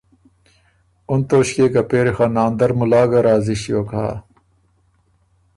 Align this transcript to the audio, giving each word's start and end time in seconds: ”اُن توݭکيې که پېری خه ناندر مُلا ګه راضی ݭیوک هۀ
”اُن 1.11 1.19
توݭکيې 1.27 1.65
که 1.73 1.81
پېری 1.89 2.13
خه 2.17 2.25
ناندر 2.35 2.71
مُلا 2.77 3.03
ګه 3.11 3.19
راضی 3.25 3.55
ݭیوک 3.61 3.89
هۀ 3.97 4.07